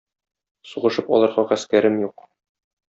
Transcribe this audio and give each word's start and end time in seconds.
Сугышып 0.71 1.13
алырга 1.19 1.47
гаскәрем 1.53 2.03
юк. 2.07 2.29